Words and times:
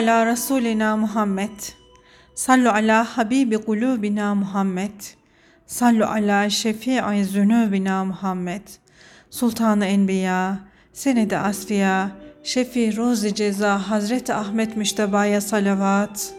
Ala 0.00 0.24
Resulina 0.26 0.96
Muhammed. 0.96 1.58
Sallu 2.34 2.70
ala 2.70 3.04
Habibi 3.04 3.58
kulubina 3.58 4.34
Muhammed. 4.34 5.00
Sallu 5.66 6.04
ala 6.04 6.50
şefii 6.50 7.24
zünubina 7.24 8.04
Muhammed. 8.04 8.62
Sultanı 9.30 9.86
Enbiya, 9.86 10.58
Senedi 10.92 11.36
Asfiya, 11.36 12.10
Şefi 12.42 12.96
Rozi 12.96 13.34
Ceza 13.34 13.90
Hazreti 13.90 14.34
Ahmet 14.34 14.76
Müşteba'ya 14.76 15.40
salavat. 15.40 16.34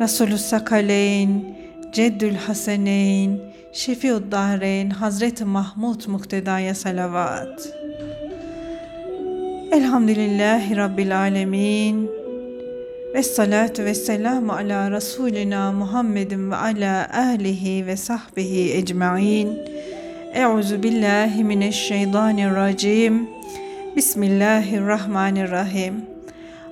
Resulü 0.00 0.38
Sakaleyn, 0.38 1.56
Ceddül 1.92 2.34
Haseneyn, 2.34 3.40
Şefiud 3.72 4.32
Dahreyn, 4.32 4.90
Hazreti 4.90 5.44
Mahmud 5.44 6.06
Mukteda'ya 6.06 6.74
salavat. 6.74 7.68
Elhamdülillahi 9.72 10.76
Rabbil 10.76 11.18
Alemin. 11.18 12.17
Ve 13.14 13.22
salatu 13.22 13.84
ve 13.84 13.94
selamu 13.94 14.52
ala 14.52 14.90
Resulina 14.90 15.72
Muhammedin 15.72 16.50
ve 16.50 16.56
ala 16.56 17.08
ahlihi 17.12 17.86
ve 17.86 17.96
sahbihi 17.96 18.74
ecma'in. 18.74 19.58
Euzu 20.34 20.82
billahi 20.82 21.44
mineşşeytanirracim. 21.44 23.28
Bismillahirrahmanirrahim. 23.96 25.94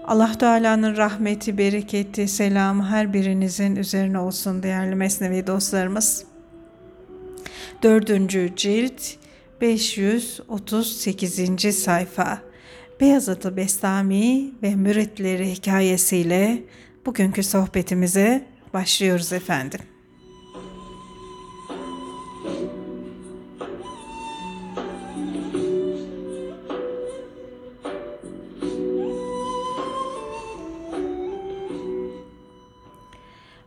Allah 0.06 0.32
Teala'nın 0.38 0.96
rahmeti, 0.96 1.58
bereketi, 1.58 2.28
selamı 2.28 2.86
her 2.86 3.12
birinizin 3.12 3.76
üzerine 3.76 4.18
olsun 4.18 4.62
değerli 4.62 4.94
Mesnevi 4.94 5.46
dostlarımız. 5.46 6.24
Dördüncü 7.82 8.52
cilt 8.56 9.02
538. 9.60 11.82
sayfa. 11.82 12.45
Beyazıt 13.00 13.56
Bestami 13.56 14.50
ve 14.62 14.74
müritleri 14.74 15.50
hikayesiyle 15.50 16.62
bugünkü 17.06 17.42
sohbetimize 17.42 18.46
başlıyoruz 18.74 19.32
efendim. 19.32 19.80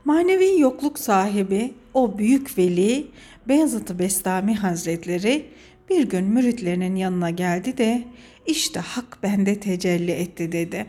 Manevi 0.06 0.60
yokluk 0.60 1.00
sahibi 1.00 1.74
o 1.94 2.18
büyük 2.18 2.58
veli 2.58 3.08
Beyazıt 3.48 4.00
Bestami 4.00 4.56
Hazretleri 4.56 5.46
bir 5.90 6.10
gün 6.10 6.26
müritlerinin 6.26 6.96
yanına 6.96 7.30
geldi 7.30 7.78
de 7.78 8.04
işte 8.46 8.80
hak 8.80 9.18
bende 9.24 9.60
tecelli 9.60 10.12
etti 10.12 10.52
dedi. 10.52 10.86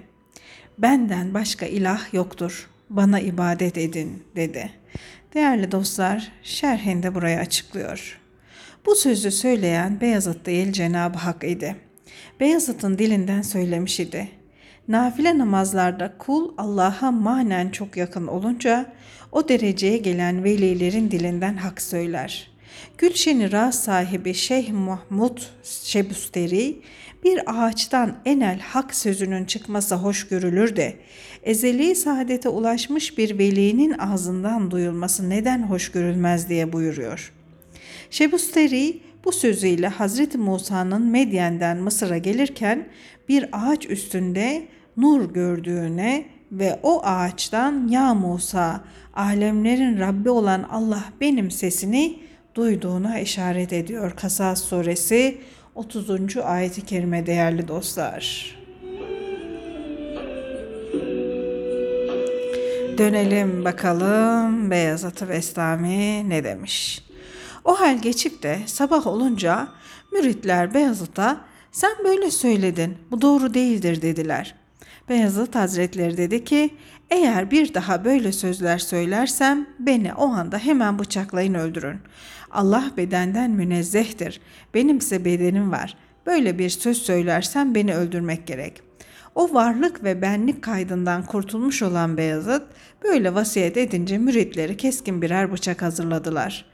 Benden 0.78 1.34
başka 1.34 1.66
ilah 1.66 2.14
yoktur. 2.14 2.70
Bana 2.90 3.20
ibadet 3.20 3.78
edin 3.78 4.22
dedi. 4.36 4.70
Değerli 5.34 5.72
dostlar, 5.72 6.32
şerhinde 6.42 7.14
burayı 7.14 7.38
açıklıyor. 7.38 8.20
Bu 8.86 8.94
sözü 8.94 9.30
söyleyen 9.30 10.00
Beyazıt 10.00 10.46
değil 10.46 10.72
Cenab-ı 10.72 11.18
Hak 11.18 11.44
idi. 11.44 11.76
Beyazıt'ın 12.40 12.98
dilinden 12.98 13.42
söylemiş 13.42 14.00
idi. 14.00 14.28
Nafile 14.88 15.38
namazlarda 15.38 16.14
kul 16.18 16.54
Allah'a 16.58 17.10
manen 17.10 17.68
çok 17.68 17.96
yakın 17.96 18.26
olunca 18.26 18.92
o 19.32 19.48
dereceye 19.48 19.96
gelen 19.96 20.44
velilerin 20.44 21.10
dilinden 21.10 21.56
hak 21.56 21.82
söyler. 21.82 22.49
Gülşeni 22.98 23.52
Ra 23.52 23.72
sahibi 23.72 24.34
Şeyh 24.34 24.72
Mahmud 24.72 25.38
Şebusteri 25.62 26.76
bir 27.24 27.40
ağaçtan 27.46 28.16
enel 28.24 28.60
hak 28.60 28.94
sözünün 28.94 29.44
çıkması 29.44 29.94
hoş 29.94 30.28
görülür 30.28 30.76
de 30.76 30.96
ezeli 31.42 31.96
saadete 31.96 32.48
ulaşmış 32.48 33.18
bir 33.18 33.38
velinin 33.38 33.98
ağzından 33.98 34.70
duyulması 34.70 35.30
neden 35.30 35.62
hoş 35.62 35.92
görülmez 35.92 36.48
diye 36.48 36.72
buyuruyor. 36.72 37.32
Şebusteri 38.10 39.00
bu 39.24 39.32
sözüyle 39.32 39.88
Hazreti 39.88 40.38
Musa'nın 40.38 41.06
Medyen'den 41.06 41.76
Mısır'a 41.76 42.18
gelirken 42.18 42.88
bir 43.28 43.48
ağaç 43.52 43.90
üstünde 43.90 44.66
nur 44.96 45.34
gördüğüne 45.34 46.24
ve 46.52 46.80
o 46.82 47.02
ağaçtan 47.04 47.88
ya 47.88 48.14
Musa 48.14 48.84
alemlerin 49.14 49.98
Rabbi 49.98 50.30
olan 50.30 50.62
Allah 50.62 51.04
benim 51.20 51.50
sesini 51.50 52.29
duyduğuna 52.60 53.18
işaret 53.20 53.72
ediyor 53.72 54.12
Kasas 54.16 54.64
suresi 54.64 55.40
30. 55.74 56.36
ayeti 56.36 56.86
kerime 56.86 57.26
değerli 57.26 57.68
dostlar. 57.68 58.56
Dönelim 62.98 63.64
bakalım 63.64 64.70
Beyazıt 64.70 65.28
Bestami 65.28 66.28
ne 66.28 66.44
demiş. 66.44 67.04
O 67.64 67.80
hal 67.80 67.98
geçip 67.98 68.42
de 68.42 68.58
sabah 68.66 69.06
olunca 69.06 69.68
müritler 70.12 70.74
Beyazıt'a 70.74 71.40
sen 71.72 71.92
böyle 72.04 72.30
söyledin 72.30 72.98
bu 73.10 73.20
doğru 73.20 73.54
değildir 73.54 74.02
dediler. 74.02 74.54
Beyazıt 75.08 75.54
Hazretleri 75.54 76.16
dedi 76.16 76.44
ki 76.44 76.70
eğer 77.10 77.50
bir 77.50 77.74
daha 77.74 78.04
böyle 78.04 78.32
sözler 78.32 78.78
söylersem 78.78 79.66
beni 79.78 80.14
o 80.14 80.28
anda 80.28 80.58
hemen 80.58 80.98
bıçaklayın 80.98 81.54
öldürün. 81.54 82.00
Allah 82.50 82.90
bedenden 82.96 83.50
münezzehtir. 83.50 84.40
Benimse 84.74 85.24
bedenim 85.24 85.72
var. 85.72 85.96
Böyle 86.26 86.58
bir 86.58 86.70
söz 86.70 87.02
söylersem 87.02 87.74
beni 87.74 87.94
öldürmek 87.94 88.46
gerek. 88.46 88.82
O 89.34 89.54
varlık 89.54 90.04
ve 90.04 90.22
benlik 90.22 90.62
kaydından 90.62 91.26
kurtulmuş 91.26 91.82
olan 91.82 92.16
Beyazıt 92.16 92.62
böyle 93.04 93.34
vasiyet 93.34 93.76
edince 93.76 94.18
müritleri 94.18 94.76
keskin 94.76 95.22
birer 95.22 95.52
bıçak 95.52 95.82
hazırladılar. 95.82 96.64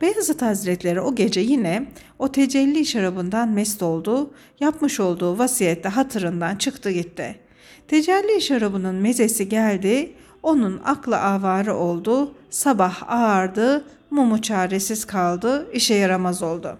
Beyazıt 0.00 0.42
Hazretleri 0.42 1.00
o 1.00 1.14
gece 1.14 1.40
yine 1.40 1.86
o 2.18 2.32
tecelli 2.32 2.86
şarabından 2.86 3.48
mest 3.48 3.82
oldu, 3.82 4.30
yapmış 4.60 5.00
olduğu 5.00 5.38
vasiyette 5.38 5.88
hatırından 5.88 6.56
çıktı 6.56 6.90
gitti.'' 6.90 7.46
Tecelli 7.88 8.40
şarabının 8.40 8.94
mezesi 8.94 9.48
geldi, 9.48 10.12
onun 10.42 10.80
aklı 10.84 11.16
avare 11.16 11.72
oldu, 11.72 12.34
sabah 12.50 13.02
ağardı, 13.08 13.84
mumu 14.10 14.42
çaresiz 14.42 15.04
kaldı, 15.04 15.66
işe 15.72 15.94
yaramaz 15.94 16.42
oldu. 16.42 16.78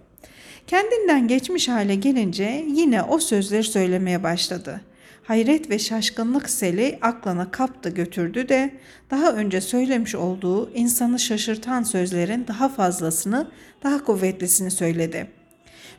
Kendinden 0.66 1.28
geçmiş 1.28 1.68
hale 1.68 1.94
gelince 1.94 2.64
yine 2.68 3.02
o 3.02 3.18
sözleri 3.18 3.64
söylemeye 3.64 4.22
başladı. 4.22 4.80
Hayret 5.22 5.70
ve 5.70 5.78
şaşkınlık 5.78 6.50
seli 6.50 6.98
aklına 7.02 7.50
kaptı 7.50 7.88
götürdü 7.88 8.48
de 8.48 8.74
daha 9.10 9.32
önce 9.32 9.60
söylemiş 9.60 10.14
olduğu 10.14 10.70
insanı 10.74 11.18
şaşırtan 11.18 11.82
sözlerin 11.82 12.46
daha 12.48 12.68
fazlasını, 12.68 13.50
daha 13.82 14.04
kuvvetlisini 14.04 14.70
söyledi. 14.70 15.30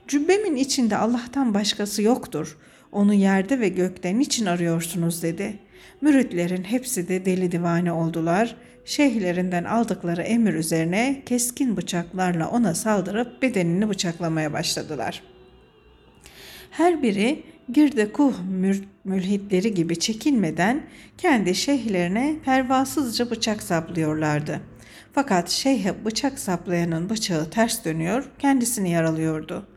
Cübbemin 0.07 0.55
içinde 0.55 0.97
Allah'tan 0.97 1.53
başkası 1.53 2.01
yoktur. 2.01 2.57
Onu 2.91 3.13
yerde 3.13 3.59
ve 3.59 3.69
gökte 3.69 4.19
niçin 4.19 4.45
arıyorsunuz 4.45 5.23
dedi. 5.23 5.59
Müritlerin 6.01 6.63
hepsi 6.63 7.07
de 7.07 7.25
deli 7.25 7.51
divane 7.51 7.91
oldular. 7.91 8.55
Şeyhlerinden 8.85 9.63
aldıkları 9.63 10.21
emir 10.21 10.53
üzerine 10.53 11.23
keskin 11.25 11.77
bıçaklarla 11.77 12.49
ona 12.49 12.75
saldırıp 12.75 13.41
bedenini 13.41 13.89
bıçaklamaya 13.89 14.53
başladılar. 14.53 15.23
Her 16.71 17.03
biri 17.03 17.43
Girdekuh 17.71 18.33
mülhitleri 19.05 19.73
gibi 19.73 19.99
çekinmeden 19.99 20.83
kendi 21.17 21.55
şeyhlerine 21.55 22.35
pervasızca 22.45 23.31
bıçak 23.31 23.63
saplıyorlardı. 23.63 24.61
Fakat 25.13 25.49
şeyhe 25.49 26.05
bıçak 26.05 26.39
saplayanın 26.39 27.09
bıçağı 27.09 27.49
ters 27.49 27.85
dönüyor, 27.85 28.29
kendisini 28.39 28.89
yaralıyordu.'' 28.89 29.76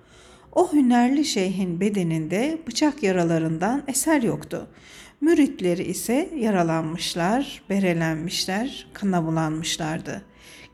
O 0.53 0.73
hünerli 0.73 1.25
şeyhin 1.25 1.81
bedeninde 1.81 2.59
bıçak 2.67 3.03
yaralarından 3.03 3.83
eser 3.89 4.23
yoktu. 4.23 4.67
Müritleri 5.21 5.83
ise 5.83 6.31
yaralanmışlar, 6.37 7.63
berelenmişler, 7.71 8.89
kana 8.93 9.27
bulanmışlardı. 9.27 10.23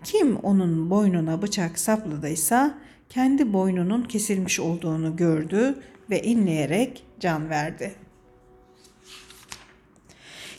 Kim 0.05 0.37
onun 0.37 0.91
boynuna 0.91 1.43
bıçak 1.43 1.79
sapladıysa 1.79 2.79
kendi 3.09 3.53
boynunun 3.53 4.03
kesilmiş 4.03 4.61
olduğunu 4.61 5.17
gördü 5.17 5.79
ve 6.11 6.23
inleyerek 6.23 7.05
can 7.21 7.51
verdi. 7.51 7.95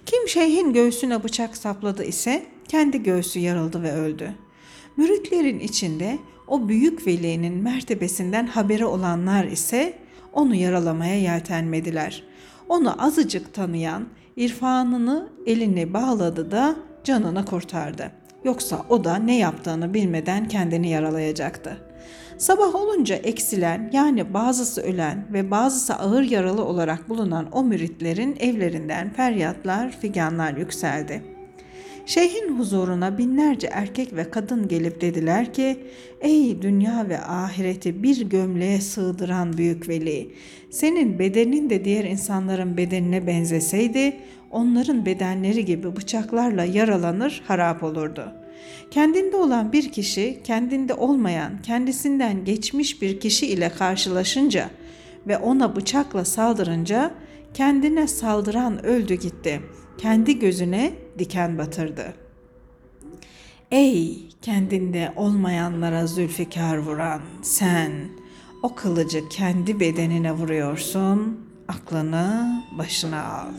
Kim 0.06 0.28
şeyhin 0.28 0.74
göğsüne 0.74 1.24
bıçak 1.24 1.58
sapladı 1.58 2.04
ise 2.04 2.46
kendi 2.68 3.04
göğsü 3.04 3.40
yarıldı 3.40 3.84
ve 3.84 3.92
öldü. 3.92 4.34
Müritlerin 4.98 5.60
içinde 5.60 6.18
o 6.48 6.68
büyük 6.68 7.08
velinin 7.08 7.54
mertebesinden 7.54 8.48
haberi 8.48 8.86
olanlar 8.86 9.46
ise 9.46 9.94
onu 10.34 10.56
yaralamaya 10.56 11.22
yeltenmediler. 11.22 12.24
Onu 12.70 13.06
azıcık 13.06 13.54
tanıyan 13.54 14.08
irfanını 14.36 15.30
eline 15.46 15.94
bağladı 15.94 16.52
da 16.52 16.76
canını 17.04 17.46
kurtardı. 17.46 18.12
Yoksa 18.44 18.86
o 18.90 19.04
da 19.04 19.16
ne 19.16 19.38
yaptığını 19.38 19.94
bilmeden 19.94 20.48
kendini 20.48 20.90
yaralayacaktı. 20.90 21.78
Sabah 22.38 22.76
olunca 22.76 23.16
eksilen 23.16 23.90
yani 23.94 24.34
bazısı 24.34 24.82
ölen 24.82 25.26
ve 25.34 25.52
bazısı 25.52 25.96
ağır 25.96 26.24
yaralı 26.24 26.66
olarak 26.66 27.10
bulunan 27.10 27.48
o 27.52 27.64
müritlerin 27.64 28.38
evlerinden 28.40 29.14
feryatlar, 29.14 29.92
figanlar 29.92 30.58
yükseldi.'' 30.58 31.37
Şeyhin 32.08 32.60
huzuruna 32.60 33.18
binlerce 33.18 33.68
erkek 33.68 34.16
ve 34.16 34.30
kadın 34.30 34.68
gelip 34.68 35.02
dediler 35.02 35.54
ki, 35.54 35.78
Ey 36.22 36.62
dünya 36.62 37.10
ve 37.10 37.20
ahireti 37.20 38.04
bir 38.04 38.22
gömleğe 38.22 38.82
sığdıran 38.82 39.58
büyük 39.58 39.90
veli, 39.90 40.32
senin 40.70 41.20
bedenin 41.20 41.70
de 41.70 41.86
diğer 41.86 42.04
insanların 42.04 42.78
bedenine 42.78 43.28
benzeseydi, 43.28 44.18
onların 44.52 45.06
bedenleri 45.06 45.66
gibi 45.66 45.96
bıçaklarla 45.96 46.64
yaralanır, 46.64 47.44
harap 47.48 47.84
olurdu. 47.84 48.32
Kendinde 48.92 49.38
olan 49.38 49.74
bir 49.74 49.92
kişi, 49.92 50.40
kendinde 50.44 50.94
olmayan, 50.94 51.62
kendisinden 51.62 52.46
geçmiş 52.46 53.02
bir 53.02 53.20
kişi 53.20 53.48
ile 53.48 53.70
karşılaşınca 53.70 54.70
ve 55.28 55.38
ona 55.38 55.76
bıçakla 55.76 56.26
saldırınca, 56.26 57.12
kendine 57.54 58.08
saldıran 58.08 58.86
öldü 58.86 59.14
gitti. 59.16 59.62
Kendi 59.98 60.40
gözüne 60.40 61.07
diken 61.20 61.58
batırdı. 61.58 62.14
Ey 63.72 64.30
kendinde 64.42 65.14
olmayanlara 65.16 66.08
zülfikar 66.08 66.78
vuran 66.78 67.22
sen 67.42 67.92
o 68.64 68.76
kılıcı 68.76 69.30
kendi 69.30 69.80
bedenine 69.80 70.32
vuruyorsun, 70.32 71.40
aklını 71.68 72.64
başına 72.78 73.24
al. 73.24 73.54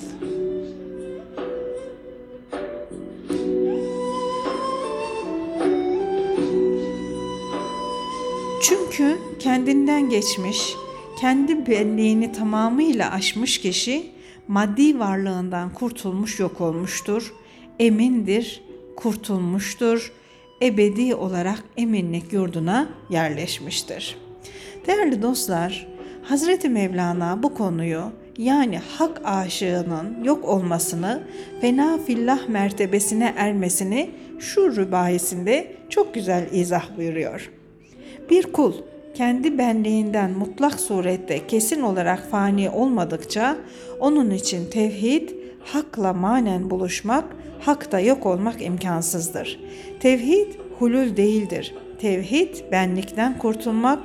Çünkü 8.62 9.18
kendinden 9.38 10.08
geçmiş, 10.10 10.74
kendi 11.20 11.66
benliğini 11.66 12.32
tamamıyla 12.32 13.10
aşmış 13.10 13.60
kişi 13.60 14.10
maddi 14.48 14.98
varlığından 14.98 15.74
kurtulmuş 15.74 16.40
yok 16.40 16.60
olmuştur 16.60 17.32
emindir, 17.78 18.62
kurtulmuştur, 18.96 20.12
ebedi 20.62 21.14
olarak 21.14 21.64
eminlik 21.76 22.32
yurduna 22.32 22.88
yerleşmiştir. 23.10 24.16
Değerli 24.86 25.22
dostlar, 25.22 25.86
Hazreti 26.22 26.68
Mevlana 26.68 27.42
bu 27.42 27.54
konuyu 27.54 28.02
yani 28.38 28.80
hak 28.98 29.20
aşığının 29.24 30.24
yok 30.24 30.44
olmasını, 30.44 31.22
fena 31.60 31.98
fillah 32.06 32.48
mertebesine 32.48 33.34
ermesini 33.36 34.10
şu 34.38 34.76
rübayisinde 34.76 35.72
çok 35.88 36.14
güzel 36.14 36.46
izah 36.52 36.96
buyuruyor. 36.96 37.50
Bir 38.30 38.42
kul 38.42 38.72
kendi 39.14 39.58
benliğinden 39.58 40.30
mutlak 40.30 40.80
surette 40.80 41.46
kesin 41.46 41.80
olarak 41.82 42.30
fani 42.30 42.70
olmadıkça 42.70 43.56
onun 44.00 44.30
için 44.30 44.70
tevhid, 44.70 45.28
hakla 45.72 46.12
manen 46.12 46.70
buluşmak 46.70 47.24
hakta 47.60 48.00
yok 48.00 48.26
olmak 48.26 48.62
imkansızdır. 48.62 49.60
Tevhid 50.00 50.54
hulul 50.78 51.16
değildir. 51.16 51.74
Tevhid 52.00 52.54
benlikten 52.72 53.38
kurtulmak, 53.38 53.98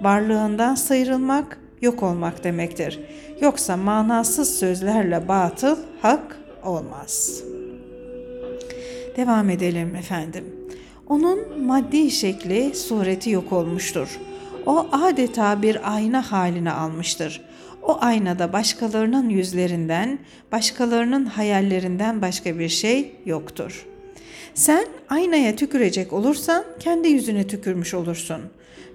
varlığından 0.00 0.74
sıyrılmak, 0.74 1.58
yok 1.82 2.02
olmak 2.02 2.44
demektir. 2.44 3.00
Yoksa 3.40 3.76
manasız 3.76 4.58
sözlerle 4.58 5.28
batıl 5.28 5.76
hak 6.02 6.36
olmaz. 6.64 7.42
Devam 9.16 9.50
edelim 9.50 9.96
efendim. 9.96 10.44
Onun 11.08 11.64
maddi 11.64 12.10
şekli, 12.10 12.74
sureti 12.74 13.30
yok 13.30 13.52
olmuştur. 13.52 14.18
O 14.66 14.86
adeta 14.92 15.62
bir 15.62 15.94
ayna 15.94 16.32
haline 16.32 16.72
almıştır. 16.72 17.40
O 17.82 17.98
aynada 18.00 18.52
başkalarının 18.52 19.28
yüzlerinden, 19.28 20.18
başkalarının 20.52 21.24
hayallerinden 21.24 22.22
başka 22.22 22.58
bir 22.58 22.68
şey 22.68 23.12
yoktur. 23.26 23.86
Sen 24.54 24.86
aynaya 25.08 25.56
tükürecek 25.56 26.12
olursan 26.12 26.64
kendi 26.80 27.08
yüzüne 27.08 27.46
tükürmüş 27.46 27.94
olursun. 27.94 28.40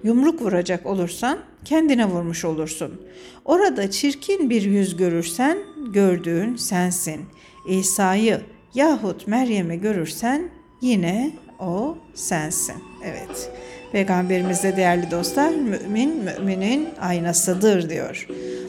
Yumruk 0.04 0.42
vuracak 0.42 0.86
olursan 0.86 1.38
kendine 1.64 2.06
vurmuş 2.06 2.44
olursun. 2.44 3.00
Orada 3.44 3.90
çirkin 3.90 4.50
bir 4.50 4.62
yüz 4.62 4.96
görürsen 4.96 5.58
gördüğün 5.92 6.56
sensin. 6.56 7.20
İsa'yı 7.68 8.40
yahut 8.74 9.26
Meryem'i 9.26 9.80
görürsen 9.80 10.48
yine 10.80 11.32
o 11.60 11.98
sensin. 12.14 12.76
Evet. 13.04 13.50
Peygamberimiz 13.92 14.62
de 14.62 14.76
değerli 14.76 15.10
dostlar 15.10 15.50
mümin 15.50 16.24
müminin 16.24 16.88
aynasıdır 17.00 17.90
diyor. 17.90 18.26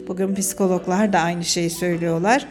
Bugün 0.08 0.34
psikologlar 0.34 1.12
da 1.12 1.18
aynı 1.18 1.44
şeyi 1.44 1.70
söylüyorlar. 1.70 2.46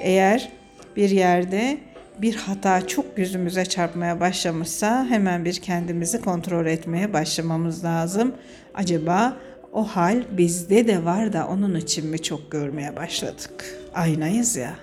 Eğer 0.00 0.52
bir 0.96 1.10
yerde 1.10 1.78
bir 2.18 2.34
hata 2.34 2.86
çok 2.86 3.18
yüzümüze 3.18 3.64
çarpmaya 3.64 4.20
başlamışsa 4.20 5.06
hemen 5.08 5.44
bir 5.44 5.54
kendimizi 5.54 6.20
kontrol 6.20 6.66
etmeye 6.66 7.12
başlamamız 7.12 7.84
lazım. 7.84 8.34
Acaba 8.74 9.36
o 9.72 9.84
hal 9.84 10.24
bizde 10.30 10.86
de 10.86 11.04
var 11.04 11.32
da 11.32 11.46
onun 11.48 11.74
için 11.74 12.06
mi 12.06 12.22
çok 12.22 12.50
görmeye 12.50 12.96
başladık? 12.96 13.78
Aynayız 13.94 14.56
ya. 14.56 14.76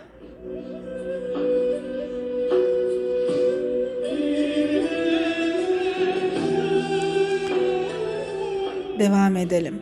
Devam 9.00 9.36
edelim. 9.36 9.82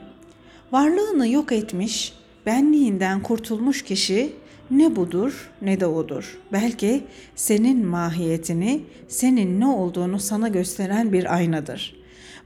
Varlığını 0.72 1.28
yok 1.28 1.52
etmiş, 1.52 2.19
benliğinden 2.50 3.24
kurtulmuş 3.24 3.82
kişi 3.82 4.34
ne 4.72 4.96
budur 4.96 5.50
ne 5.62 5.80
de 5.80 5.86
odur. 5.86 6.38
Belki 6.52 7.04
senin 7.36 7.86
mahiyetini, 7.86 8.82
senin 9.08 9.60
ne 9.60 9.66
olduğunu 9.66 10.20
sana 10.20 10.48
gösteren 10.48 11.14
bir 11.14 11.36
aynadır. 11.36 11.96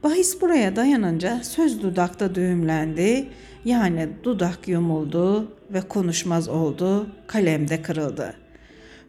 Bahis 0.03 0.41
buraya 0.41 0.75
dayanınca 0.75 1.43
söz 1.43 1.81
dudakta 1.81 2.35
düğümlendi, 2.35 3.27
yani 3.65 4.09
dudak 4.23 4.67
yumuldu 4.67 5.51
ve 5.69 5.81
konuşmaz 5.81 6.49
oldu, 6.49 7.07
kalemde 7.27 7.81
kırıldı. 7.81 8.33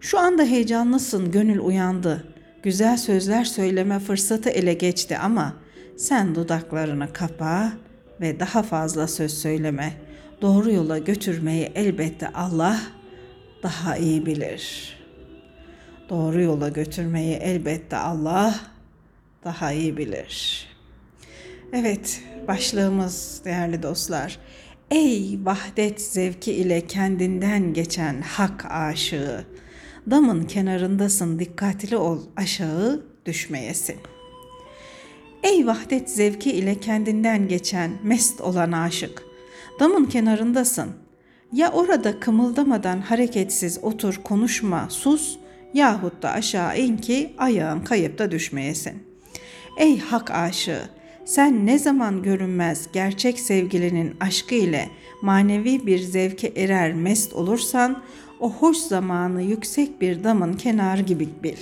Şu 0.00 0.18
anda 0.18 0.42
heyecanlısın, 0.42 1.30
gönül 1.30 1.58
uyandı. 1.58 2.24
Güzel 2.62 2.96
sözler 2.96 3.44
söyleme 3.44 3.98
fırsatı 3.98 4.50
ele 4.50 4.74
geçti 4.74 5.18
ama 5.18 5.52
sen 5.96 6.34
dudaklarını 6.34 7.12
kapa 7.12 7.72
ve 8.20 8.40
daha 8.40 8.62
fazla 8.62 9.08
söz 9.08 9.38
söyleme. 9.38 10.03
Doğru 10.44 10.72
yola 10.72 10.98
götürmeyi 10.98 11.72
elbette 11.74 12.28
Allah 12.28 12.80
daha 13.62 13.96
iyi 13.96 14.26
bilir. 14.26 14.94
Doğru 16.08 16.42
yola 16.42 16.68
götürmeyi 16.68 17.34
elbette 17.34 17.96
Allah 17.96 18.60
daha 19.44 19.72
iyi 19.72 19.96
bilir. 19.96 20.66
Evet, 21.72 22.22
başlığımız 22.48 23.40
değerli 23.44 23.82
dostlar. 23.82 24.38
Ey 24.90 25.38
vahdet 25.42 26.00
zevki 26.00 26.52
ile 26.52 26.86
kendinden 26.86 27.72
geçen 27.72 28.20
hak 28.20 28.66
aşığı. 28.70 29.44
Damın 30.10 30.44
kenarındasın 30.44 31.38
dikkatli 31.38 31.96
ol 31.96 32.20
aşağı 32.36 33.02
düşmeyesin. 33.26 33.96
Ey 35.42 35.66
vahdet 35.66 36.10
zevki 36.10 36.52
ile 36.52 36.74
kendinden 36.80 37.48
geçen 37.48 37.90
mest 38.02 38.40
olan 38.40 38.72
aşık. 38.72 39.33
Damın 39.80 40.04
kenarındasın. 40.04 40.90
Ya 41.52 41.72
orada 41.72 42.20
kımıldamadan 42.20 43.00
hareketsiz 43.00 43.78
otur 43.82 44.20
konuşma 44.24 44.86
sus 44.90 45.36
yahut 45.74 46.22
da 46.22 46.30
aşağı 46.30 46.78
in 46.78 46.96
ki 46.96 47.34
ayağın 47.38 47.80
kayıp 47.80 48.18
da 48.18 48.30
düşmeyesin. 48.30 49.02
Ey 49.78 49.98
hak 49.98 50.30
aşığı 50.30 50.82
sen 51.24 51.66
ne 51.66 51.78
zaman 51.78 52.22
görünmez 52.22 52.88
gerçek 52.92 53.40
sevgilinin 53.40 54.16
aşkı 54.20 54.54
ile 54.54 54.90
manevi 55.22 55.86
bir 55.86 55.98
zevke 55.98 56.52
erer 56.56 56.92
mest 56.92 57.32
olursan 57.32 58.02
o 58.40 58.52
hoş 58.52 58.76
zamanı 58.76 59.42
yüksek 59.42 60.00
bir 60.00 60.24
damın 60.24 60.52
kenarı 60.52 61.02
gibi 61.02 61.28
bil. 61.42 61.58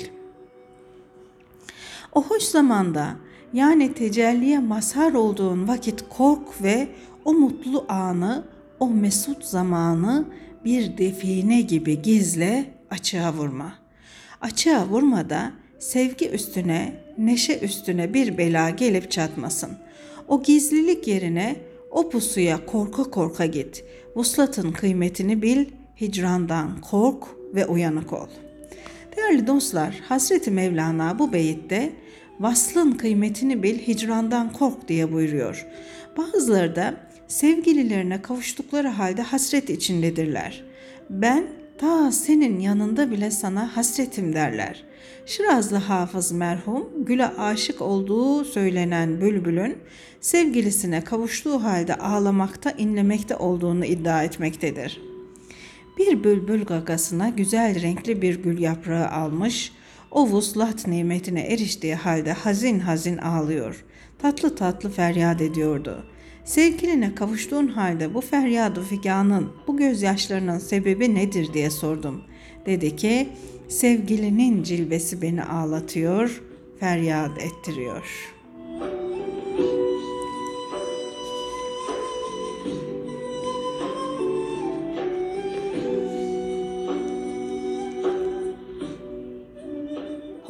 O 2.14 2.24
hoş 2.24 2.42
zamanda 2.42 3.16
yani 3.52 3.94
tecelliye 3.94 4.58
mazhar 4.58 5.12
olduğun 5.12 5.68
vakit 5.68 6.04
kork 6.08 6.62
ve 6.62 6.88
o 7.24 7.32
mutlu 7.32 7.84
anı, 7.88 8.44
o 8.80 8.88
mesut 8.90 9.44
zamanı 9.44 10.24
bir 10.64 10.98
define 10.98 11.60
gibi 11.60 12.02
gizle 12.02 12.64
açığa 12.90 13.32
vurma. 13.32 13.74
Açığa 14.40 14.86
vurma 14.86 15.30
da 15.30 15.52
sevgi 15.78 16.30
üstüne, 16.30 16.92
neşe 17.18 17.58
üstüne 17.58 18.14
bir 18.14 18.38
bela 18.38 18.70
gelip 18.70 19.10
çatmasın. 19.10 19.70
O 20.28 20.42
gizlilik 20.42 21.08
yerine 21.08 21.56
o 21.90 22.10
pusuya 22.10 22.66
korka 22.66 23.02
korka 23.02 23.46
git. 23.46 23.84
Vuslatın 24.16 24.72
kıymetini 24.72 25.42
bil, 25.42 25.66
hicrandan 26.00 26.80
kork 26.80 27.24
ve 27.54 27.66
uyanık 27.66 28.12
ol. 28.12 28.28
Değerli 29.16 29.46
dostlar, 29.46 30.00
Hazreti 30.08 30.50
Mevlana 30.50 31.18
bu 31.18 31.32
beyitte 31.32 31.92
Vaslın 32.40 32.92
kıymetini 32.92 33.62
bil, 33.62 33.78
hicrandan 33.78 34.52
kork 34.52 34.88
diye 34.88 35.12
buyuruyor. 35.12 35.66
Bazıları 36.16 36.76
da 36.76 36.94
sevgililerine 37.32 38.22
kavuştukları 38.22 38.88
halde 38.88 39.22
hasret 39.22 39.70
içindedirler. 39.70 40.64
Ben 41.10 41.46
ta 41.78 42.12
senin 42.12 42.60
yanında 42.60 43.10
bile 43.10 43.30
sana 43.30 43.76
hasretim 43.76 44.34
derler. 44.34 44.84
Şirazlı 45.26 45.76
hafız 45.76 46.32
merhum 46.32 46.88
Gül'e 47.04 47.26
aşık 47.26 47.82
olduğu 47.82 48.44
söylenen 48.44 49.20
Bülbül'ün 49.20 49.78
sevgilisine 50.20 51.04
kavuştuğu 51.04 51.62
halde 51.62 51.94
ağlamakta, 51.94 52.70
inlemekte 52.70 53.36
olduğunu 53.36 53.84
iddia 53.84 54.24
etmektedir. 54.24 55.00
Bir 55.98 56.24
bülbül 56.24 56.64
gagasına 56.64 57.28
güzel 57.28 57.82
renkli 57.82 58.22
bir 58.22 58.42
gül 58.42 58.58
yaprağı 58.58 59.08
almış, 59.08 59.72
o 60.10 60.26
vuslat 60.26 60.86
nimetine 60.86 61.40
eriştiği 61.40 61.94
halde 61.94 62.32
hazin 62.32 62.78
hazin 62.78 63.18
ağlıyor. 63.18 63.84
Tatlı 64.18 64.54
tatlı 64.56 64.90
feryat 64.90 65.40
ediyordu. 65.40 66.04
Sevgiline 66.44 67.14
kavuştuğun 67.14 67.66
halde 67.66 68.14
bu 68.14 68.20
feryadu 68.20 68.82
figanın, 68.82 69.52
bu 69.66 69.76
gözyaşlarının 69.76 70.58
sebebi 70.58 71.14
nedir 71.14 71.52
diye 71.54 71.70
sordum. 71.70 72.22
Dedi 72.66 72.96
ki, 72.96 73.28
sevgilinin 73.68 74.62
cilvesi 74.62 75.22
beni 75.22 75.44
ağlatıyor, 75.44 76.42
feryat 76.80 77.38
ettiriyor.'' 77.38 78.42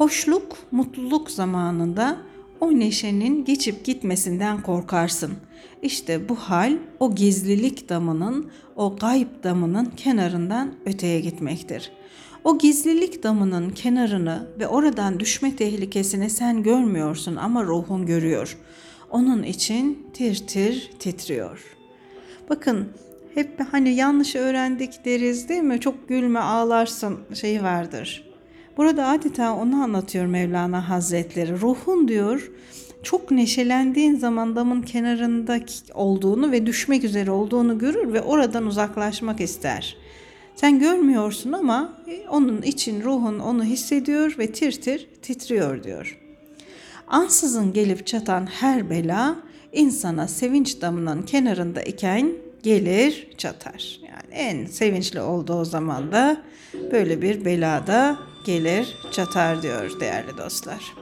Hoşluk, 0.03 0.57
mutluluk 0.71 1.31
zamanında 1.31 2.17
o 2.63 2.79
neşenin 2.79 3.45
geçip 3.45 3.85
gitmesinden 3.85 4.61
korkarsın. 4.61 5.33
İşte 5.81 6.29
bu 6.29 6.35
hal 6.35 6.77
o 6.99 7.15
gizlilik 7.15 7.89
damının, 7.89 8.51
o 8.75 8.95
gayb 8.95 9.27
damının 9.43 9.85
kenarından 9.85 10.75
öteye 10.85 11.19
gitmektir. 11.19 11.91
O 12.43 12.57
gizlilik 12.57 13.23
damının 13.23 13.69
kenarını 13.69 14.47
ve 14.59 14.67
oradan 14.67 15.19
düşme 15.19 15.55
tehlikesini 15.55 16.29
sen 16.29 16.63
görmüyorsun 16.63 17.35
ama 17.35 17.63
ruhun 17.63 18.05
görüyor. 18.05 18.57
Onun 19.09 19.43
için 19.43 20.07
tir 20.13 20.47
tir 20.47 20.91
titriyor. 20.99 21.63
Bakın 22.49 22.89
hep 23.33 23.59
hani 23.71 23.93
yanlış 23.95 24.35
öğrendik 24.35 25.05
deriz 25.05 25.49
değil 25.49 25.63
mi? 25.63 25.79
Çok 25.79 26.09
gülme 26.09 26.39
ağlarsın 26.39 27.19
şeyi 27.33 27.63
vardır. 27.63 28.32
Burada 28.77 29.07
adeta 29.07 29.55
onu 29.55 29.83
anlatıyor 29.83 30.25
Mevlana 30.25 30.89
Hazretleri. 30.89 31.61
Ruhun 31.61 32.07
diyor 32.07 32.51
çok 33.03 33.31
neşelendiğin 33.31 34.15
zaman 34.15 34.55
damın 34.55 34.81
kenarında 34.81 35.59
olduğunu 35.93 36.51
ve 36.51 36.65
düşmek 36.65 37.03
üzere 37.03 37.31
olduğunu 37.31 37.79
görür 37.79 38.13
ve 38.13 38.21
oradan 38.21 38.65
uzaklaşmak 38.65 39.41
ister. 39.41 39.97
Sen 40.55 40.79
görmüyorsun 40.79 41.51
ama 41.51 41.93
e, 42.07 42.29
onun 42.29 42.61
için 42.61 43.03
ruhun 43.03 43.39
onu 43.39 43.63
hissediyor 43.63 44.35
ve 44.39 44.51
tir 44.51 44.81
tir 44.81 45.07
titriyor 45.21 45.83
diyor. 45.83 46.19
Ansızın 47.07 47.73
gelip 47.73 48.07
çatan 48.07 48.45
her 48.45 48.89
bela 48.89 49.35
insana 49.73 50.27
sevinç 50.27 50.81
damının 50.81 51.21
kenarında 51.21 51.81
iken 51.81 52.31
gelir 52.63 53.27
çatar. 53.37 53.99
Yani 54.07 54.33
en 54.33 54.65
sevinçli 54.65 55.21
olduğu 55.21 55.65
zaman 55.65 56.11
da 56.11 56.37
böyle 56.91 57.21
bir 57.21 57.45
belada 57.45 58.17
gelir 58.45 58.97
çatar 59.11 59.61
diyor 59.61 59.99
değerli 59.99 60.37
dostlar. 60.37 60.93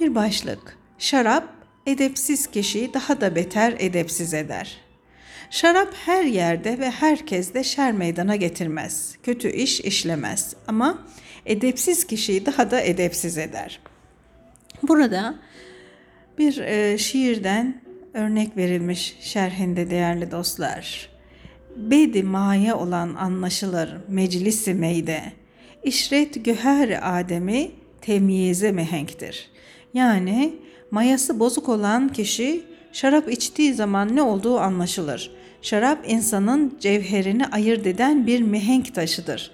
Bir 0.00 0.14
başlık. 0.14 0.78
Şarap 0.98 1.48
edepsiz 1.86 2.46
kişiyi 2.46 2.94
daha 2.94 3.20
da 3.20 3.34
beter 3.34 3.74
edepsiz 3.78 4.34
eder. 4.34 4.76
Şarap 5.50 5.94
her 5.94 6.24
yerde 6.24 6.78
ve 6.78 6.90
herkeste 6.90 7.64
şer 7.64 7.92
meydana 7.92 8.36
getirmez. 8.36 9.16
Kötü 9.22 9.50
iş 9.50 9.80
işlemez 9.80 10.54
ama 10.68 11.06
edepsiz 11.46 12.06
kişiyi 12.06 12.46
daha 12.46 12.70
da 12.70 12.80
edepsiz 12.80 13.38
eder. 13.38 13.80
Burada 14.82 15.34
bir 16.38 16.58
e, 16.58 16.98
şiirden 16.98 17.80
örnek 18.14 18.56
verilmiş 18.56 19.16
şerhinde 19.20 19.90
değerli 19.90 20.30
dostlar. 20.30 21.10
Bedi 21.76 22.22
maye 22.22 22.74
olan 22.74 23.14
anlaşılır 23.14 23.96
meclisi 24.08 24.74
meyde. 24.74 25.22
İşret 25.84 26.44
göher 26.44 27.00
Adem'i 27.02 27.70
temyize 28.00 28.72
mehenktir. 28.72 29.50
Yani 29.94 30.54
mayası 30.90 31.40
bozuk 31.40 31.68
olan 31.68 32.08
kişi 32.08 32.62
şarap 32.92 33.32
içtiği 33.32 33.74
zaman 33.74 34.16
ne 34.16 34.22
olduğu 34.22 34.58
anlaşılır. 34.58 35.30
Şarap 35.62 35.98
insanın 36.08 36.78
cevherini 36.80 37.46
ayırt 37.46 37.86
eden 37.86 38.26
bir 38.26 38.40
mihenk 38.40 38.94
taşıdır. 38.94 39.50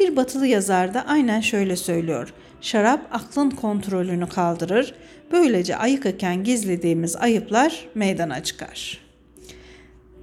Bir 0.00 0.16
batılı 0.16 0.46
yazar 0.46 0.94
da 0.94 1.06
aynen 1.06 1.40
şöyle 1.40 1.76
söylüyor. 1.76 2.32
Şarap 2.60 3.08
aklın 3.12 3.50
kontrolünü 3.50 4.28
kaldırır. 4.28 4.94
Böylece 5.32 5.76
ayıkırken 5.76 6.44
gizlediğimiz 6.44 7.16
ayıplar 7.16 7.84
meydana 7.94 8.42
çıkar. 8.42 9.00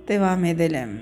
Devam 0.08 0.46
edelim. 0.46 1.00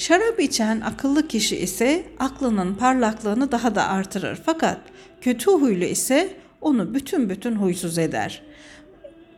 Şarap 0.00 0.40
içen 0.40 0.80
akıllı 0.80 1.28
kişi 1.28 1.56
ise 1.56 2.04
aklının 2.18 2.74
parlaklığını 2.74 3.52
daha 3.52 3.74
da 3.74 3.88
artırır. 3.88 4.40
Fakat 4.46 4.78
kötü 5.20 5.50
huylu 5.50 5.84
ise 5.84 6.36
onu 6.60 6.94
bütün 6.94 7.30
bütün 7.30 7.56
huysuz 7.56 7.98
eder. 7.98 8.42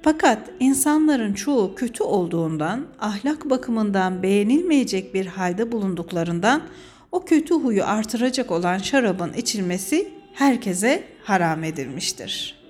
Fakat 0.02 0.50
insanların 0.61 1.35
çoğu 1.35 1.75
kötü 1.75 2.02
olduğundan, 2.04 2.87
ahlak 3.00 3.50
bakımından 3.50 4.23
beğenilmeyecek 4.23 5.14
bir 5.14 5.26
halde 5.26 5.73
bulunduklarından 5.73 6.62
o 7.12 7.25
kötü 7.25 7.54
huyu 7.54 7.85
artıracak 7.85 8.50
olan 8.50 8.78
şarabın 8.78 9.33
içilmesi 9.33 10.09
herkese 10.35 11.04
haram 11.25 11.64
edilmiştir. 11.64 12.62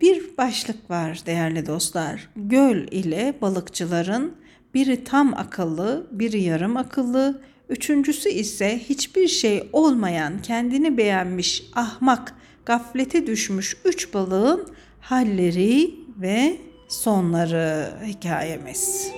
Bir 0.00 0.36
başlık 0.38 0.90
var 0.90 1.22
değerli 1.26 1.66
dostlar. 1.66 2.28
Göl 2.36 2.76
ile 2.90 3.34
balıkçıların 3.40 4.43
biri 4.74 5.04
tam 5.04 5.34
akıllı, 5.34 6.06
biri 6.10 6.42
yarım 6.42 6.76
akıllı, 6.76 7.40
üçüncüsü 7.68 8.28
ise 8.28 8.78
hiçbir 8.78 9.28
şey 9.28 9.68
olmayan, 9.72 10.42
kendini 10.42 10.96
beğenmiş, 10.96 11.64
ahmak, 11.74 12.34
gaflete 12.66 13.26
düşmüş 13.26 13.76
üç 13.84 14.14
balığın 14.14 14.68
halleri 15.00 15.94
ve 16.20 16.56
sonları 16.88 17.90
hikayemiz. 18.06 19.10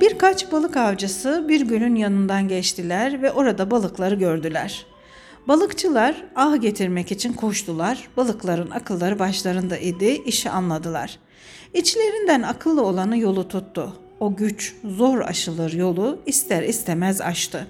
Birkaç 0.00 0.52
balık 0.52 0.76
avcısı 0.76 1.44
bir 1.48 1.60
gölün 1.60 1.94
yanından 1.94 2.48
geçtiler 2.48 3.22
ve 3.22 3.32
orada 3.32 3.70
balıkları 3.70 4.14
gördüler. 4.14 4.86
Balıkçılar 5.48 6.24
ah 6.34 6.60
getirmek 6.60 7.12
için 7.12 7.32
koştular. 7.32 8.08
Balıkların 8.16 8.70
akılları 8.70 9.18
başlarında 9.18 9.78
idi, 9.78 10.22
işi 10.26 10.50
anladılar. 10.50 11.18
İçlerinden 11.74 12.42
akıllı 12.42 12.82
olanı 12.82 13.18
yolu 13.18 13.48
tuttu. 13.48 13.92
O 14.20 14.36
güç, 14.36 14.74
zor 14.84 15.20
aşılır 15.20 15.72
yolu 15.72 16.18
ister 16.26 16.62
istemez 16.62 17.20
aştı. 17.20 17.66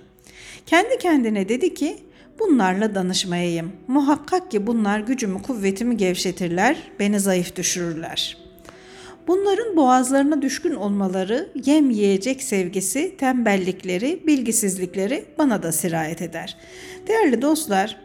Kendi 0.66 0.98
kendine 0.98 1.48
dedi 1.48 1.74
ki, 1.74 1.98
bunlarla 2.38 2.94
danışmayayım. 2.94 3.72
Muhakkak 3.88 4.50
ki 4.50 4.66
bunlar 4.66 5.00
gücümü, 5.00 5.42
kuvvetimi 5.42 5.96
gevşetirler, 5.96 6.76
beni 7.00 7.20
zayıf 7.20 7.56
düşürürler.'' 7.56 8.43
Bunların 9.26 9.76
boğazlarına 9.76 10.42
düşkün 10.42 10.74
olmaları, 10.74 11.48
yem 11.64 11.90
yiyecek 11.90 12.42
sevgisi, 12.42 13.16
tembellikleri, 13.16 14.22
bilgisizlikleri 14.26 15.24
bana 15.38 15.62
da 15.62 15.72
sirayet 15.72 16.22
eder. 16.22 16.56
Değerli 17.06 17.42
dostlar, 17.42 17.96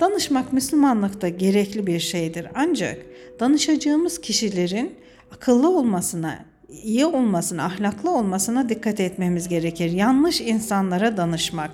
danışmak 0.00 0.52
Müslümanlıkta 0.52 1.28
gerekli 1.28 1.86
bir 1.86 2.00
şeydir. 2.00 2.46
Ancak 2.54 2.98
danışacağımız 3.40 4.20
kişilerin 4.20 4.94
akıllı 5.34 5.68
olmasına, 5.68 6.44
iyi 6.82 7.06
olmasına, 7.06 7.64
ahlaklı 7.64 8.10
olmasına 8.10 8.68
dikkat 8.68 9.00
etmemiz 9.00 9.48
gerekir. 9.48 9.92
Yanlış 9.92 10.40
insanlara 10.40 11.16
danışmak, 11.16 11.70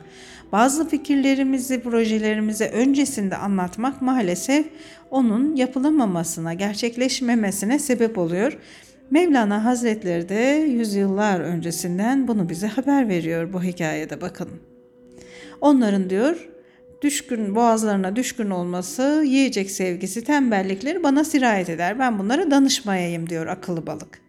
bazı 0.53 0.89
fikirlerimizi, 0.89 1.83
projelerimizi 1.83 2.65
öncesinde 2.65 3.37
anlatmak 3.37 4.03
maalesef 4.03 4.67
onun 5.11 5.57
yapılamamasına, 5.57 6.55
gerçekleşmemesine 6.55 7.79
sebep 7.79 8.19
oluyor. 8.19 8.59
Mevlana 9.11 9.65
Hazretleri 9.65 10.29
de 10.29 10.67
yüzyıllar 10.69 11.41
öncesinden 11.41 12.29
bunu 12.29 12.49
bize 12.49 12.67
haber 12.67 13.09
veriyor 13.09 13.53
bu 13.53 13.63
hikayede 13.63 14.21
bakın. 14.21 14.49
Onların 15.61 16.11
diyor 16.11 16.49
düşkün 17.03 17.55
boğazlarına 17.55 18.17
düşkün 18.17 18.51
olması, 18.51 19.25
yiyecek 19.27 19.71
sevgisi, 19.71 20.25
tembellikleri 20.25 21.03
bana 21.03 21.25
sirayet 21.25 21.69
eder. 21.69 21.99
Ben 21.99 22.19
bunlara 22.19 22.51
danışmayayım 22.51 23.29
diyor 23.29 23.47
akıllı 23.47 23.87
balık. 23.87 24.21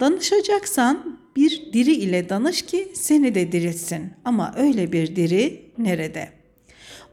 Danışacaksan 0.00 1.18
bir 1.36 1.72
diri 1.72 1.92
ile 1.92 2.28
danış 2.28 2.62
ki 2.62 2.88
seni 2.94 3.34
de 3.34 3.52
diriltsin. 3.52 4.12
Ama 4.24 4.54
öyle 4.56 4.92
bir 4.92 5.16
diri 5.16 5.72
nerede? 5.78 6.43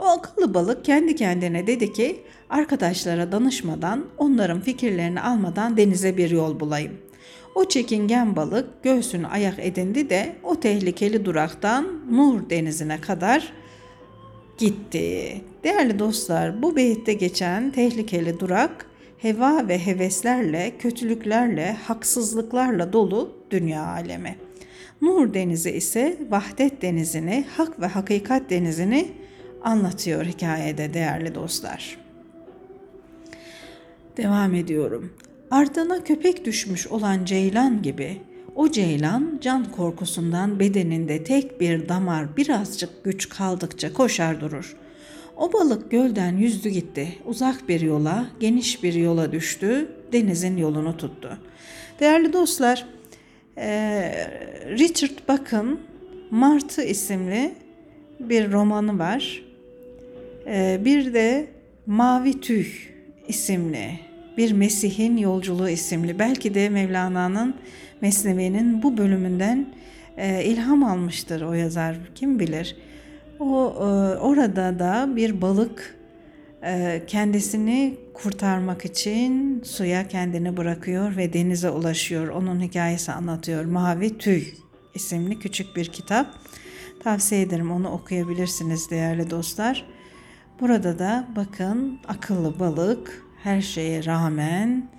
O 0.02 0.06
akıllı 0.06 0.54
balık 0.54 0.86
kendi 0.86 1.16
kendine 1.16 1.68
dedi 1.68 1.94
ki 1.94 2.22
arkadaşlara 2.50 3.32
danışmadan, 3.32 4.06
onların 4.18 4.62
fikirlerini 4.62 5.22
almadan 5.22 5.78
denize 5.78 6.18
bir 6.18 6.30
yol 6.30 6.60
bulayım. 6.60 6.92
O 7.56 7.66
çekingen 7.66 8.36
balık 8.36 8.84
göğsünü 8.84 9.28
ayak 9.28 9.60
edindi 9.60 10.10
de 10.10 10.36
o 10.44 10.60
tehlikeli 10.60 11.26
duraktan 11.26 11.88
Nur 12.12 12.50
denizine 12.50 13.02
kadar 13.02 13.54
gitti. 14.58 15.42
Değerli 15.64 16.00
dostlar, 16.00 16.62
bu 16.62 16.76
beyitte 16.76 17.14
geçen 17.14 17.72
tehlikeli 17.72 18.40
durak 18.40 18.86
heva 19.18 19.68
ve 19.68 19.86
heveslerle, 19.86 20.74
kötülüklerle, 20.80 21.78
haksızlıklarla 21.84 22.94
dolu 22.94 23.32
dünya 23.52 23.86
alemi. 23.86 24.36
Nur 25.02 25.34
denizi 25.34 25.72
ise 25.72 26.18
vahdet 26.30 26.82
denizini, 26.82 27.46
hak 27.58 27.82
ve 27.82 27.88
hakikat 27.88 28.50
denizini 28.50 29.08
anlatıyor 29.64 30.26
hikayede 30.26 30.94
değerli 30.94 31.36
dostlar. 31.36 31.98
Devam 34.18 34.56
ediyorum. 34.56 35.14
Ardına 35.52 36.04
köpek 36.04 36.46
düşmüş 36.46 36.88
olan 36.88 37.26
ceylan 37.26 37.82
gibi 37.82 38.22
o 38.56 38.72
ceylan 38.72 39.40
can 39.42 39.72
korkusundan 39.72 40.60
bedeninde 40.60 41.24
tek 41.24 41.62
bir 41.62 41.90
damar 41.90 42.38
birazcık 42.38 43.04
güç 43.04 43.30
kaldıkça 43.30 43.94
koşar 43.94 44.42
durur. 44.42 44.76
O 45.38 45.54
balık 45.54 45.92
gölden 45.92 46.38
yüzdü 46.38 46.70
gitti. 46.70 47.08
Uzak 47.26 47.70
bir 47.70 47.82
yola, 47.82 48.26
geniş 48.40 48.84
bir 48.84 48.94
yola 48.94 49.32
düştü. 49.32 49.88
Denizin 50.14 50.58
yolunu 50.58 50.98
tuttu. 50.98 51.38
Değerli 52.00 52.34
dostlar, 52.34 52.86
Richard 54.78 55.30
Buck'ın 55.30 55.80
Martı 56.32 56.84
isimli 56.84 57.54
bir 58.20 58.52
romanı 58.52 59.00
var. 59.00 59.51
Bir 60.86 61.14
de 61.14 61.48
Mavi 61.86 62.42
Tüy 62.42 62.68
isimli 63.28 64.00
bir 64.38 64.52
Mesih'in 64.52 65.18
Yolculuğu 65.18 65.70
isimli 65.70 66.20
belki 66.20 66.54
de 66.54 66.70
Mevlana'nın 66.70 67.56
Mesnevi'nin 68.02 68.84
bu 68.84 68.98
bölümünden 68.98 69.74
e, 70.18 70.44
ilham 70.44 70.84
almıştır 70.84 71.42
o 71.42 71.54
yazar 71.54 71.98
kim 72.16 72.40
bilir. 72.40 72.76
O 73.40 73.74
e, 73.76 73.82
orada 74.18 74.80
da 74.80 75.16
bir 75.16 75.42
balık 75.42 75.98
e, 76.64 77.02
kendisini 77.08 77.98
kurtarmak 78.14 78.86
için 78.86 79.62
suya 79.64 80.08
kendini 80.08 80.58
bırakıyor 80.58 81.18
ve 81.18 81.34
denize 81.34 81.70
ulaşıyor. 81.70 82.28
Onun 82.28 82.62
hikayesi 82.62 83.12
anlatıyor. 83.12 83.66
Mavi 83.66 84.18
Tüy 84.18 84.44
isimli 84.96 85.40
küçük 85.40 85.76
bir 85.76 85.86
kitap. 85.86 86.28
Tavsiye 87.04 87.42
ederim 87.42 87.72
onu 87.72 87.92
okuyabilirsiniz 87.92 88.90
değerli 88.90 89.30
dostlar. 89.30 89.86
Burada 90.62 91.00
da 91.00 91.28
bakın 91.36 92.00
akıllı 92.08 92.60
balık 92.60 93.26
her 93.44 93.62
şeye 93.62 94.06
rağmen 94.06 94.90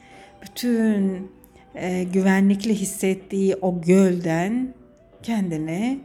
bütün 0.43 1.31
e, 1.75 2.05
güvenlikli 2.05 2.75
hissettiği 2.75 3.57
o 3.57 3.81
gölden 3.81 4.75
kendini 5.23 6.01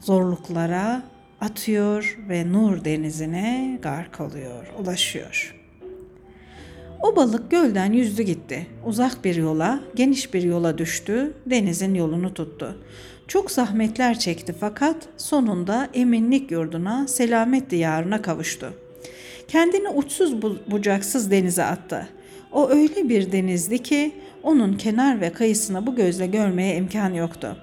zorluklara 0.00 1.02
atıyor 1.40 2.18
ve 2.28 2.52
Nur 2.52 2.84
denizine 2.84 3.78
gark 3.82 4.20
oluyor, 4.20 4.66
ulaşıyor. 4.78 5.56
O 7.02 7.16
balık 7.16 7.50
gölden 7.50 7.92
yüzdü 7.92 8.22
gitti. 8.22 8.66
Uzak 8.86 9.24
bir 9.24 9.34
yola, 9.34 9.80
geniş 9.94 10.34
bir 10.34 10.42
yola 10.42 10.78
düştü, 10.78 11.32
denizin 11.46 11.94
yolunu 11.94 12.34
tuttu. 12.34 12.78
Çok 13.28 13.50
zahmetler 13.50 14.18
çekti 14.18 14.54
fakat 14.60 14.96
sonunda 15.16 15.88
eminlik 15.94 16.50
yurduna, 16.50 17.08
selamet 17.08 17.70
diyarına 17.70 18.22
kavuştu. 18.22 18.74
Kendini 19.50 19.88
uçsuz 19.88 20.42
bucaksız 20.42 21.30
denize 21.30 21.64
attı. 21.64 22.08
O 22.52 22.68
öyle 22.68 23.08
bir 23.08 23.32
denizdi 23.32 23.78
ki 23.78 24.12
onun 24.42 24.76
kenar 24.76 25.20
ve 25.20 25.32
kıyısını 25.32 25.86
bu 25.86 25.96
gözle 25.96 26.26
görmeye 26.26 26.76
imkan 26.76 27.14
yoktu. 27.14 27.56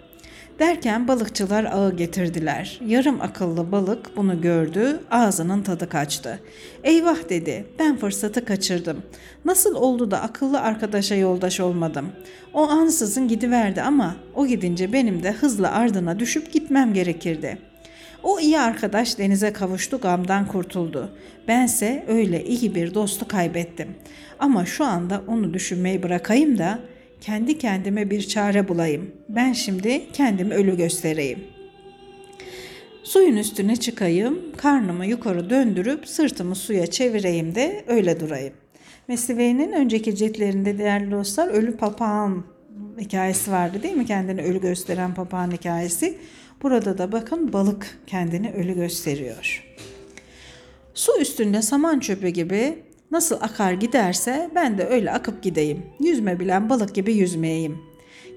Derken 0.59 1.07
balıkçılar 1.07 1.63
ağı 1.63 1.95
getirdiler. 1.95 2.79
Yarım 2.85 3.21
akıllı 3.21 3.71
balık 3.71 4.17
bunu 4.17 4.41
gördü, 4.41 4.99
ağzının 5.11 5.63
tadı 5.63 5.89
kaçtı. 5.89 6.39
Eyvah 6.83 7.29
dedi, 7.29 7.65
ben 7.79 7.97
fırsatı 7.97 8.45
kaçırdım. 8.45 9.03
Nasıl 9.45 9.75
oldu 9.75 10.11
da 10.11 10.21
akıllı 10.21 10.61
arkadaşa 10.61 11.15
yoldaş 11.15 11.59
olmadım? 11.59 12.11
O 12.53 12.69
ansızın 12.69 13.27
gidiverdi 13.27 13.81
ama 13.81 14.15
o 14.35 14.47
gidince 14.47 14.93
benim 14.93 15.23
de 15.23 15.31
hızla 15.31 15.71
ardına 15.71 16.19
düşüp 16.19 16.53
gitmem 16.53 16.93
gerekirdi. 16.93 17.57
O 18.27 18.39
iyi 18.39 18.59
arkadaş 18.59 19.17
denize 19.17 19.53
kavuştu, 19.53 19.99
gamdan 19.99 20.47
kurtuldu. 20.47 21.09
Bense 21.47 22.05
öyle 22.07 22.45
iyi 22.45 22.75
bir 22.75 22.93
dostu 22.93 23.27
kaybettim. 23.27 23.87
Ama 24.39 24.65
şu 24.65 24.85
anda 24.85 25.21
onu 25.27 25.53
düşünmeyi 25.53 26.03
bırakayım 26.03 26.57
da 26.57 26.79
kendi 27.21 27.57
kendime 27.57 28.09
bir 28.09 28.21
çare 28.21 28.67
bulayım. 28.67 29.11
Ben 29.29 29.53
şimdi 29.53 30.11
kendimi 30.13 30.53
ölü 30.53 30.77
göstereyim. 30.77 31.39
Suyun 33.03 33.37
üstüne 33.37 33.75
çıkayım, 33.75 34.39
karnımı 34.57 35.05
yukarı 35.05 35.49
döndürüp 35.49 36.07
sırtımı 36.07 36.55
suya 36.55 36.87
çevireyim 36.87 37.55
de 37.55 37.83
öyle 37.87 38.19
durayım. 38.19 38.53
Mesnevi'nin 39.07 39.71
önceki 39.71 40.15
ciltlerinde 40.15 40.77
değerli 40.77 41.11
dostlar 41.11 41.47
ölü 41.47 41.77
papağan 41.77 42.43
hikayesi 42.99 43.51
vardı 43.51 43.83
değil 43.83 43.95
mi? 43.95 44.05
Kendini 44.05 44.41
ölü 44.41 44.61
gösteren 44.61 45.13
papağan 45.13 45.51
hikayesi. 45.51 46.17
Burada 46.61 46.97
da 46.97 47.11
bakın 47.11 47.53
balık 47.53 47.99
kendini 48.07 48.51
ölü 48.51 48.75
gösteriyor. 48.75 49.63
Su 50.93 51.21
üstünde 51.21 51.61
saman 51.61 51.99
çöpü 51.99 52.27
gibi 52.27 52.83
nasıl 53.11 53.35
akar 53.41 53.73
giderse 53.73 54.49
ben 54.55 54.77
de 54.77 54.85
öyle 54.85 55.11
akıp 55.11 55.43
gideyim. 55.43 55.85
Yüzme 55.99 56.39
bilen 56.39 56.69
balık 56.69 56.95
gibi 56.95 57.13
yüzmeyeyim. 57.13 57.77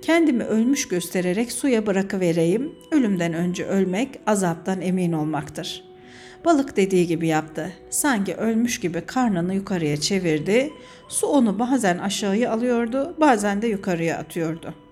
Kendimi 0.02 0.44
ölmüş 0.44 0.88
göstererek 0.88 1.52
suya 1.52 1.86
bırakıvereyim. 1.86 2.72
Ölümden 2.90 3.32
önce 3.32 3.64
ölmek 3.64 4.20
azaptan 4.26 4.80
emin 4.80 5.12
olmaktır. 5.12 5.84
Balık 6.44 6.76
dediği 6.76 7.06
gibi 7.06 7.26
yaptı. 7.26 7.72
Sanki 7.90 8.34
ölmüş 8.34 8.80
gibi 8.80 9.00
karnını 9.00 9.54
yukarıya 9.54 9.96
çevirdi. 9.96 10.72
Su 11.08 11.26
onu 11.26 11.58
bazen 11.58 11.98
aşağıya 11.98 12.52
alıyordu, 12.52 13.16
bazen 13.20 13.62
de 13.62 13.66
yukarıya 13.66 14.18
atıyordu.'' 14.18 14.89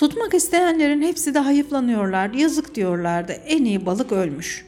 Tutmak 0.00 0.34
isteyenlerin 0.34 1.02
hepsi 1.02 1.34
de 1.34 1.38
hayıflanıyorlar, 1.38 2.30
yazık 2.30 2.74
diyorlardı. 2.74 3.32
En 3.32 3.64
iyi 3.64 3.86
balık 3.86 4.12
ölmüş. 4.12 4.66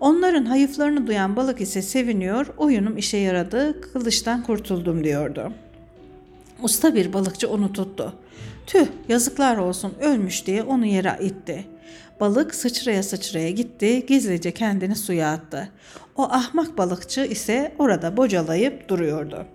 Onların 0.00 0.44
hayıflarını 0.44 1.06
duyan 1.06 1.36
balık 1.36 1.60
ise 1.60 1.82
seviniyor, 1.82 2.46
oyunum 2.56 2.96
işe 2.96 3.16
yaradı, 3.16 3.80
kılıçtan 3.80 4.42
kurtuldum 4.42 5.04
diyordu. 5.04 5.52
Usta 6.62 6.94
bir 6.94 7.12
balıkçı 7.12 7.50
onu 7.50 7.72
tuttu. 7.72 8.12
Tüh 8.66 8.86
yazıklar 9.08 9.56
olsun 9.56 9.94
ölmüş 10.00 10.46
diye 10.46 10.62
onu 10.62 10.86
yere 10.86 11.18
itti. 11.20 11.66
Balık 12.20 12.54
sıçraya 12.54 13.02
sıçraya 13.02 13.50
gitti, 13.50 14.06
gizlice 14.06 14.50
kendini 14.50 14.96
suya 14.96 15.32
attı. 15.32 15.68
O 16.16 16.22
ahmak 16.22 16.78
balıkçı 16.78 17.20
ise 17.20 17.74
orada 17.78 18.16
bocalayıp 18.16 18.88
duruyordu. 18.88 19.46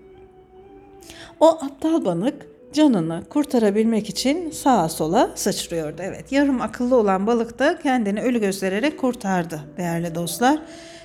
O 1.40 1.48
aptal 1.48 2.06
balık 2.06 2.59
canını 2.74 3.24
kurtarabilmek 3.30 4.10
için 4.10 4.52
sağa 4.52 4.90
sola 4.90 5.32
sıçrıyordu. 5.36 6.02
Evet 6.02 6.32
yarım 6.32 6.62
akıllı 6.62 6.96
olan 6.96 7.28
balık 7.28 7.60
da 7.60 7.80
kendini 7.80 8.22
ölü 8.22 8.40
göstererek 8.40 9.00
kurtardı 9.00 9.62
değerli 9.78 10.16
dostlar. 10.16 10.60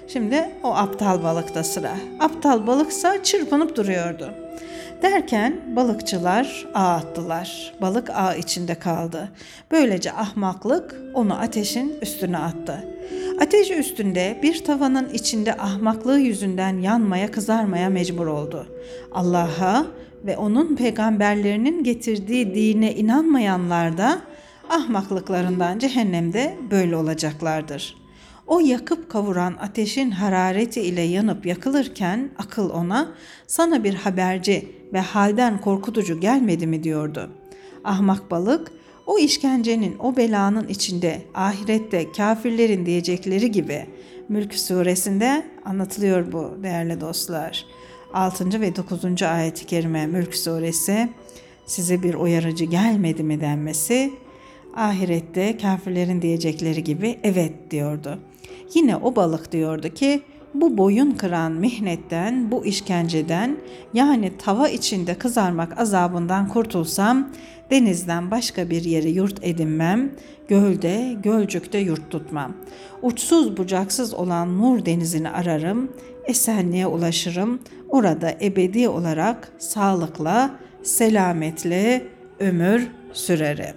Şimdi 0.09 0.51
o 0.63 0.75
aptal 0.75 1.23
balıkta 1.23 1.65
sıra. 1.65 1.97
Aptal 2.21 2.67
balıksa 2.67 3.23
çırpınıp 3.23 3.77
duruyordu. 3.77 4.31
Derken 5.03 5.61
balıkçılar 5.77 6.67
ağ 6.75 6.95
attılar. 6.95 7.75
Balık 7.81 8.11
ağ 8.11 8.35
içinde 8.35 8.75
kaldı. 8.75 9.29
Böylece 9.71 10.13
ahmaklık 10.13 11.01
onu 11.15 11.35
ateşin 11.41 11.97
üstüne 12.03 12.39
attı. 12.39 12.89
Ateş 13.41 13.71
üstünde 13.71 14.39
bir 14.43 14.65
tavanın 14.65 15.09
içinde 15.09 15.55
ahmaklığı 15.55 16.19
yüzünden 16.19 16.79
yanmaya 16.79 17.31
kızarmaya 17.31 17.89
mecbur 17.89 18.27
oldu. 18.27 18.67
Allah'a 19.13 19.87
ve 20.25 20.37
onun 20.37 20.77
peygamberlerinin 20.77 21.85
getirdiği 21.85 22.55
dine 22.55 22.95
inanmayanlar 22.95 23.99
da 23.99 24.21
ahmaklıklarından 24.71 25.79
cehennemde 25.79 26.59
böyle 26.71 26.97
olacaklardır. 26.97 27.97
O 28.47 28.61
yakıp 28.61 29.11
kavuran 29.11 29.57
ateşin 29.61 30.11
harareti 30.11 30.81
ile 30.81 31.01
yanıp 31.01 31.47
yakılırken 31.47 32.31
akıl 32.39 32.71
ona 32.71 33.09
sana 33.47 33.85
bir 33.85 33.95
haberci 33.95 34.69
ve 34.93 35.01
halden 35.01 35.61
korkutucu 35.61 36.21
gelmedi 36.21 36.67
mi 36.67 36.85
diyordu. 36.85 37.31
Ahmak 37.85 38.31
balık 38.31 38.73
o 39.07 39.19
işkencenin, 39.19 39.99
o 39.99 40.17
belanın 40.17 40.69
içinde 40.69 41.23
ahirette 41.35 42.13
kafirlerin 42.13 42.87
diyecekleri 42.87 43.51
gibi 43.51 43.87
Mülk 44.29 44.55
suresinde 44.55 45.47
anlatılıyor 45.65 46.33
bu 46.33 46.59
değerli 46.63 47.01
dostlar. 47.01 47.67
6. 48.15 48.61
ve 48.61 48.77
9. 48.77 49.23
ayet-i 49.23 49.67
kerime 49.67 50.07
Mülk 50.07 50.35
suresi 50.35 51.09
size 51.67 52.03
bir 52.03 52.15
uyarıcı 52.15 52.65
gelmedi 52.65 53.23
mi 53.23 53.41
denmesi 53.41 54.13
ahirette 54.77 55.57
kafirlerin 55.57 56.23
diyecekleri 56.23 56.85
gibi 56.85 57.19
evet 57.23 57.71
diyordu. 57.71 58.19
Yine 58.75 58.97
o 58.97 59.17
balık 59.17 59.53
diyordu 59.53 59.89
ki 59.89 60.23
bu 60.55 60.79
boyun 60.79 61.11
kıran 61.11 61.53
mihnetten, 61.53 62.51
bu 62.51 62.67
işkenceden 62.67 63.57
yani 63.95 64.33
tava 64.39 64.69
içinde 64.69 65.15
kızarmak 65.15 65.81
azabından 65.81 66.49
kurtulsam 66.49 67.29
denizden 67.71 68.31
başka 68.31 68.71
bir 68.71 68.85
yeri 68.85 69.11
yurt 69.11 69.45
edinmem, 69.45 70.11
gölde, 70.49 71.17
gölcükte 71.23 71.79
yurt 71.79 72.11
tutmam. 72.11 72.53
Uçsuz 73.03 73.57
bucaksız 73.57 74.15
olan 74.15 74.59
Nur 74.59 74.87
denizini 74.87 75.31
ararım, 75.31 75.91
esenliğe 76.25 76.87
ulaşırım. 76.87 77.61
Orada 77.95 78.35
ebedi 78.41 78.89
olarak 78.89 79.49
sağlıkla, 79.59 80.51
selametle 80.83 82.07
ömür 82.39 82.89
sürerim. 83.13 83.75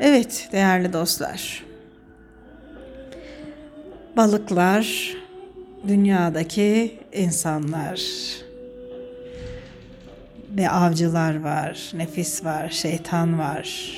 Evet 0.00 0.48
değerli 0.52 0.92
dostlar. 0.92 1.64
Balıklar, 4.16 5.14
dünyadaki 5.88 6.98
insanlar 7.12 8.02
ve 10.56 10.70
avcılar 10.70 11.40
var, 11.40 11.90
nefis 11.94 12.44
var, 12.44 12.68
şeytan 12.68 13.38
var, 13.38 13.94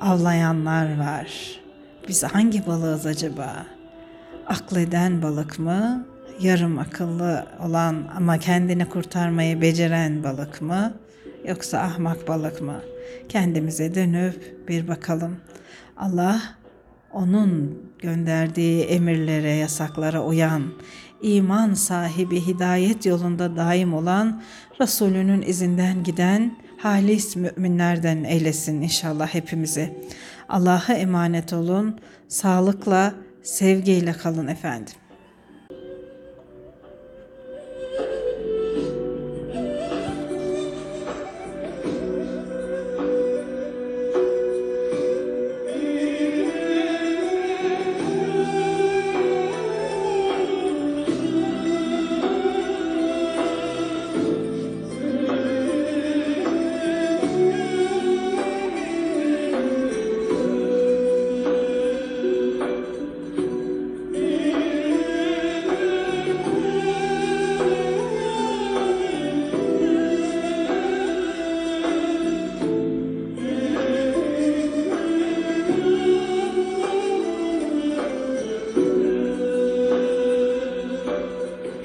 avlayanlar 0.00 0.98
var. 0.98 1.60
Biz 2.08 2.24
hangi 2.24 2.66
balığız 2.66 3.06
acaba? 3.06 3.66
Akleden 4.46 5.22
balık 5.22 5.58
mı? 5.58 6.06
Yarım 6.40 6.78
akıllı 6.78 7.46
olan 7.66 8.10
ama 8.16 8.38
kendini 8.38 8.84
kurtarmayı 8.84 9.60
beceren 9.60 10.24
balık 10.24 10.62
mı? 10.62 10.94
Yoksa 11.48 11.78
ahmak 11.78 12.28
balık 12.28 12.62
mı? 12.62 12.80
Kendimize 13.28 13.94
dönüp 13.94 14.68
bir 14.68 14.88
bakalım. 14.88 15.36
Allah 15.96 16.42
onun 17.12 17.82
gönderdiği 17.98 18.84
emirlere, 18.84 19.50
yasaklara 19.50 20.24
uyan, 20.24 20.62
iman 21.22 21.74
sahibi, 21.74 22.46
hidayet 22.46 23.06
yolunda 23.06 23.56
daim 23.56 23.94
olan, 23.94 24.42
Resulünün 24.80 25.42
izinden 25.42 26.02
giden 26.02 26.56
halis 26.78 27.36
müminlerden 27.36 28.24
eylesin 28.24 28.82
inşallah 28.82 29.28
hepimizi. 29.28 29.98
Allah'a 30.48 30.92
emanet 30.92 31.52
olun, 31.52 32.00
sağlıkla, 32.28 33.14
sevgiyle 33.42 34.12
kalın 34.12 34.46
efendim. 34.46 34.94